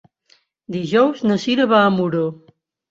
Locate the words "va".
1.77-1.87